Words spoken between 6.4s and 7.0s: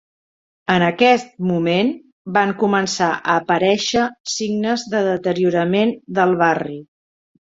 barri.